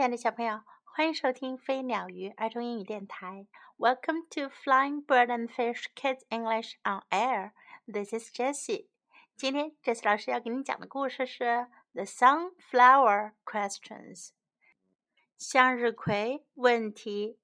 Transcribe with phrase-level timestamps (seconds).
[0.00, 3.46] 亲爱的小朋友，欢迎收听飞鸟鱼儿童英语电台。
[3.76, 7.52] Welcome to Flying Bird and Fish Kids English on Air.
[7.86, 8.86] This is Jessie.
[9.36, 11.44] 今天 Jessie 老师要给你讲的故事是
[11.92, 14.28] 《The Sunflower Questions》
[15.36, 17.38] 向日葵问题。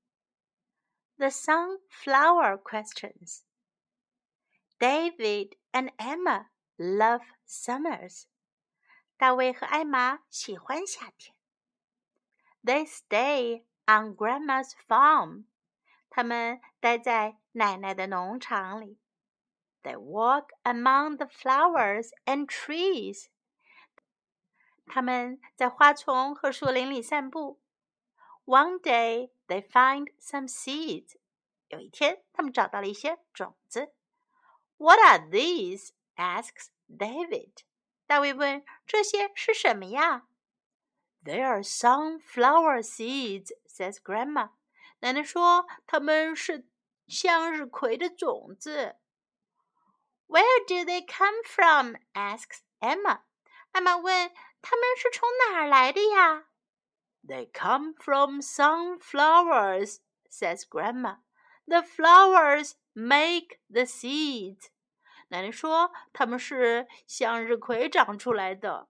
[1.18, 3.42] The Sunflower Questions.
[4.78, 6.46] David and Emma
[6.78, 8.22] love summers.
[9.18, 11.35] 大卫和艾玛喜欢夏天。
[12.65, 15.45] They stay on Grandma's farm.
[16.09, 18.99] 他们待在奶奶的农场里。
[19.83, 23.27] They walk among the flowers and trees.
[24.85, 27.59] 他们在花丛和树林里散步。
[28.45, 31.15] One day they find some seeds.
[31.69, 33.93] 有一天，他们找到了一些种子。
[34.77, 35.91] What are these?
[36.15, 37.63] asks David.
[38.05, 40.27] 大卫问：“这些是什么呀？”
[41.25, 44.49] They are sunflower seeds," says Grandma.
[45.01, 46.67] 奶奶说：“它们是
[47.07, 48.95] 向日葵的种子。”
[50.27, 51.95] Where do they come from?
[52.13, 53.21] asks Emma.
[53.71, 56.45] 艾玛问：“它们是从哪儿来的呀？”
[57.27, 59.97] They come from sunflowers,
[60.29, 61.17] says Grandma.
[61.67, 64.69] The flowers make the seeds.
[65.27, 68.87] 奶奶说：“它们是向日葵长出来的。”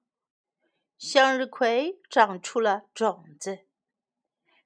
[0.98, 3.66] 向日葵长出了种子。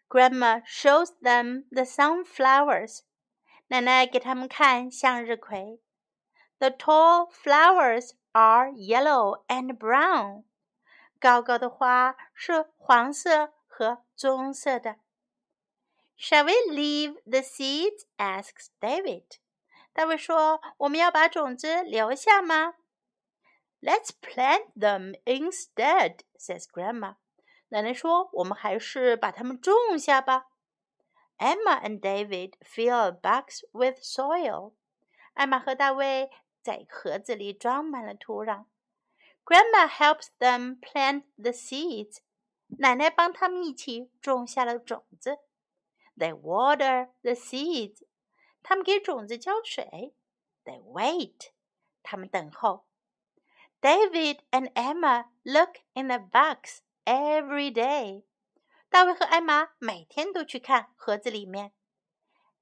[0.07, 2.99] Grandma shows them the sunflowers.
[3.67, 5.81] 奶奶给他们看向日葵。
[6.59, 10.43] The tall flowers are yellow and brown.
[11.19, 14.97] 高高的花是黄色和棕色的。
[16.17, 18.05] Shall we leave the seeds?
[18.17, 19.23] asks David.
[19.93, 22.75] 大卫说：“我们要把种子留下吗？”
[23.81, 27.15] Let's plant them instead," says Grandma.
[27.69, 30.47] 奶奶说：“我们还是把它们种下吧。”
[31.37, 34.73] Emma and David fill a box with soil.
[35.33, 36.31] 艾玛和大卫
[36.61, 38.65] 在盒子里装满了土壤。
[39.43, 42.19] Grandma helps them plant the seeds.
[42.79, 45.37] 奶奶帮他们一起种下了种子。
[46.17, 48.03] They water the seeds.
[48.63, 50.15] 他们给种子浇水。
[50.63, 51.51] They wait.
[52.01, 52.85] 他们等候。
[53.81, 58.23] David and Emma look in the box every day.
[58.89, 61.73] 大卫和艾玛每天都去看盒子里面。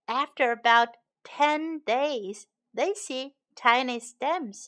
[0.06, 4.68] After about ten days, they see tiny stems.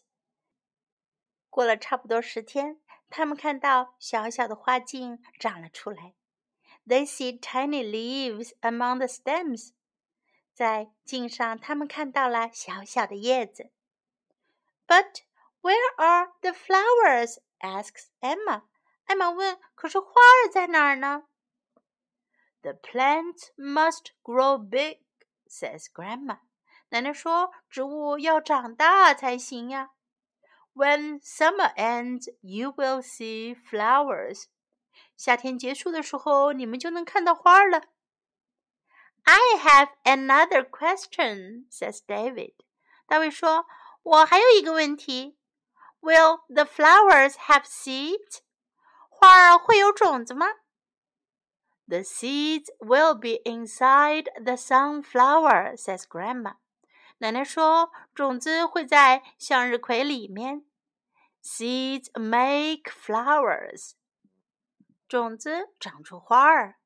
[1.49, 2.79] 过了差不多十天，
[3.09, 6.13] 他们看到小小的花茎长了出来。
[6.85, 9.71] They see tiny leaves among the stems.
[10.53, 13.71] 在茎上，他们看到了小小的叶子。
[14.87, 15.21] But
[15.61, 17.39] where are the flowers?
[17.61, 18.63] asks Emma.
[19.05, 21.23] 艾玛问：“可是花儿在哪儿呢？”
[22.61, 24.99] The plants must grow big,
[25.47, 26.39] says Grandma.
[26.89, 29.91] 奶奶说：“植物要长大才行呀。”
[30.73, 34.45] When summer ends, you will see flowers.
[35.15, 37.83] 夏天结束的时候，你们就能看到花了。
[39.23, 42.53] I have another question, says David.
[43.07, 45.37] 大卫说：“我还有一个问题。”
[46.01, 48.41] Will the flowers have seeds?
[49.09, 50.47] 花儿会有种子吗？
[51.87, 56.57] The seeds will be inside the sunflower, says Grandma.
[57.19, 60.65] 奶奶说，种子会在向日葵里面。
[61.41, 63.93] Seeds make flowers.
[65.07, 66.79] 种子长出花儿。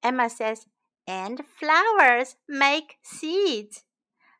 [0.00, 0.64] Emma says,
[1.04, 3.82] and flowers make seeds.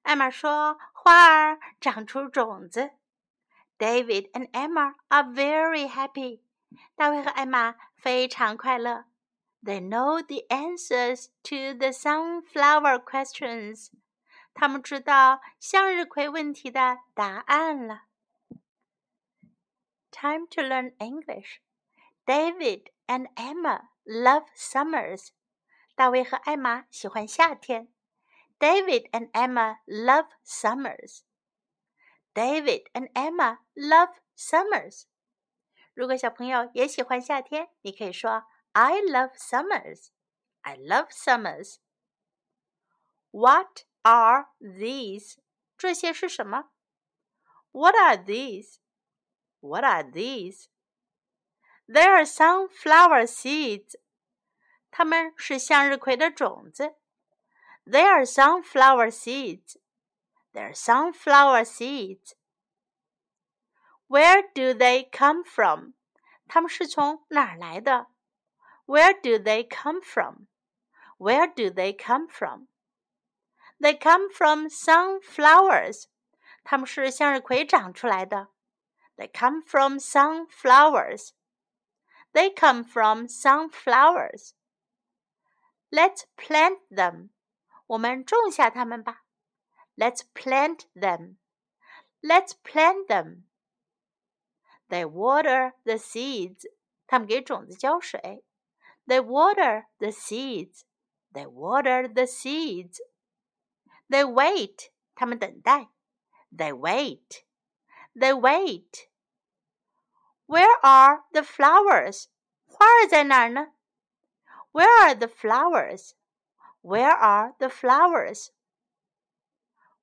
[0.02, 2.92] 艾玛说，花儿长出种子。
[3.78, 6.42] David and Emma are very happy.
[6.94, 9.06] 大卫和艾玛非常快乐。
[9.62, 13.90] They know the answers to the sunflower questions.
[14.54, 18.02] 他们知道向日葵问题的答案了。
[20.10, 21.60] Time to learn English.
[22.26, 25.28] David and Emma love summers.
[25.94, 27.88] 大卫和艾玛喜欢夏天。
[28.58, 31.20] David and Emma love summers.
[32.34, 35.04] David and Emma love summers.
[35.94, 40.08] 如果小朋友也喜欢夏天，你可以说 I love summers.
[40.62, 41.76] I love summers.
[43.30, 45.38] What are these?
[45.76, 46.70] 这些是什么？
[47.72, 48.76] What are these?
[49.60, 50.66] What are these?
[51.86, 53.96] There are sunflower seeds.
[54.90, 56.96] 它们是向日葵的种子。
[57.84, 59.76] There are sunflower seeds.
[60.54, 62.34] They're sunflower seeds.
[64.08, 65.94] Where do they come from?
[66.48, 68.08] 它们是从哪儿来的
[68.86, 70.48] Where do they come from?
[71.18, 72.66] Where do they come from?
[73.78, 76.06] They come from sunflowers.
[76.64, 78.48] 它们是向日葵长出来的。
[79.16, 81.30] They come from sunflowers.
[82.32, 84.54] They come from sunflowers.
[85.90, 87.30] Let's plant them.
[87.86, 89.23] 我们种下它们吧。
[89.96, 91.36] Let's plant them.
[92.22, 93.44] Let's plant them.
[94.88, 96.66] They water the seeds.
[97.06, 98.44] 他们给种子浇水。
[99.06, 100.82] They water the seeds.
[101.32, 102.98] They water the seeds.
[104.08, 104.90] They wait.
[105.14, 105.90] 他们等待。
[106.50, 107.44] They wait.
[108.14, 109.08] They wait.
[110.46, 112.26] Where are the flowers?
[112.66, 113.72] 花儿在哪儿呢？
[114.72, 116.14] Where are the flowers?
[116.82, 118.50] Where are the flowers?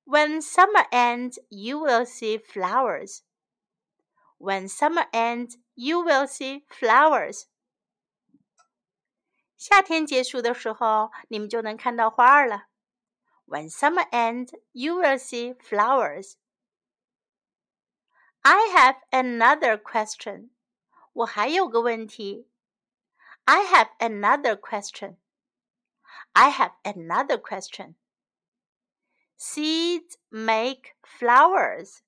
[0.04, 3.22] When summer ends, you will see flowers.
[4.38, 7.46] When summer ends, you will see flowers.
[9.56, 12.68] 夏天结束的时候，你们就能看到花儿了。
[13.46, 16.34] When summer ends, you will see flowers.
[18.42, 20.50] I have another question.
[21.12, 22.48] 我还有个问题。
[23.44, 25.16] I have another question.
[26.32, 27.96] I have another question.
[29.36, 32.00] Seeds make flowers.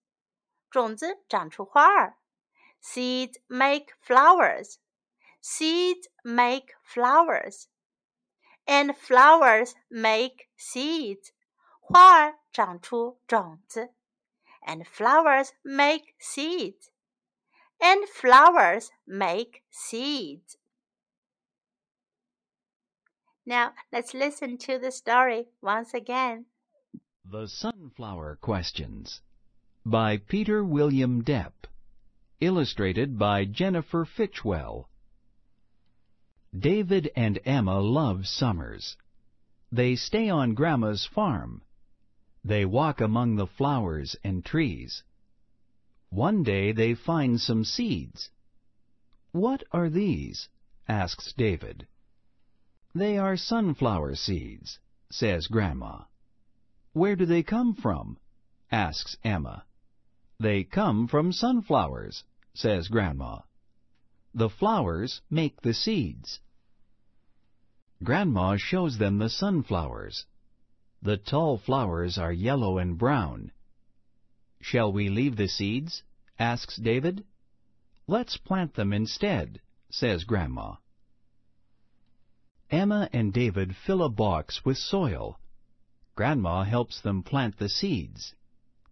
[0.71, 2.19] 种子长出花儿。
[2.83, 4.79] Seeds make flowers.
[5.41, 7.67] Seeds make flowers.
[8.67, 11.33] And flowers make seeds.
[11.81, 13.95] 花儿长出种子。
[14.62, 16.91] And flowers make seeds.
[17.79, 20.57] And flowers make seeds.
[23.45, 26.47] Now let's listen to the story once again.
[27.27, 29.19] The Sunflower Questions
[29.83, 31.54] by Peter William Depp.
[32.39, 34.88] Illustrated by Jennifer Fitchwell.
[36.56, 38.95] David and Emma love summers.
[39.72, 41.63] They stay on Grandma's farm.
[42.44, 45.01] They walk among the flowers and trees.
[46.12, 48.30] One day they find some seeds.
[49.31, 50.48] What are these?
[50.88, 51.88] asks David.
[52.94, 54.77] They are sunflower seeds,
[55.10, 56.04] says Grandma.
[56.96, 58.18] Where do they come from?
[58.72, 59.66] asks Emma.
[60.40, 63.40] They come from sunflowers, says Grandma.
[64.34, 66.40] The flowers make the seeds.
[68.02, 70.26] Grandma shows them the sunflowers.
[71.02, 73.52] The tall flowers are yellow and brown.
[74.62, 76.02] Shall we leave the seeds?
[76.40, 77.26] asks David.
[78.08, 79.60] Let's plant them instead,
[79.90, 80.76] says Grandma.
[82.72, 85.38] Emma and David fill a box with soil.
[86.16, 88.34] Grandma helps them plant the seeds.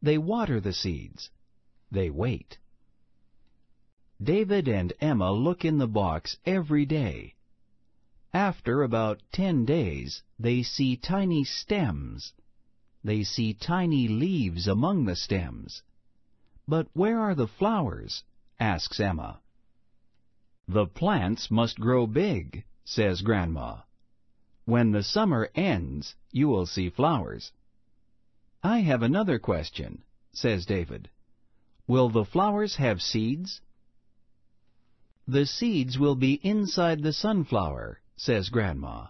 [0.01, 1.29] They water the seeds.
[1.89, 2.57] They wait.
[4.21, 7.35] David and Emma look in the box every day.
[8.33, 12.33] After about ten days, they see tiny stems.
[13.03, 15.83] They see tiny leaves among the stems.
[16.67, 18.23] But where are the flowers?
[18.59, 19.41] asks Emma.
[20.67, 23.81] The plants must grow big, says Grandma.
[24.65, 27.51] When the summer ends, you will see flowers.
[28.63, 31.09] I have another question, says David.
[31.85, 33.61] Will the flowers have seeds?
[35.27, 39.07] The seeds will be inside the sunflower, says Grandma.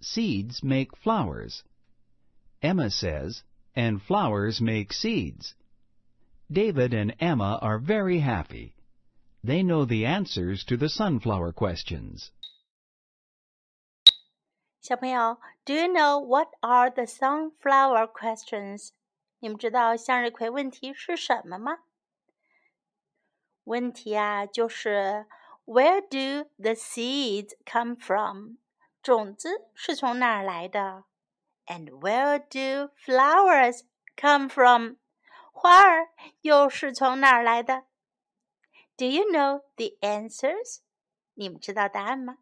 [0.00, 1.64] Seeds make flowers.
[2.62, 3.42] Emma says,
[3.74, 5.54] and flowers make seeds.
[6.50, 8.74] David and Emma are very happy.
[9.44, 12.30] They know the answers to the sunflower questions.
[14.81, 18.89] 小朋友，Do you know what are the sunflower questions？
[19.39, 21.79] 你们知道向日葵问题是什么吗？
[23.63, 25.25] 问题啊，就是
[25.65, 28.57] Where do the seeds come from？
[29.01, 31.05] 种子是从哪儿来的？
[31.65, 33.83] And where do flowers
[34.17, 34.95] come from？
[35.53, 36.09] 花儿
[36.41, 37.83] 又是从哪儿来的？
[38.97, 40.79] Do you know the answers？
[41.35, 42.39] 你们知道答案吗？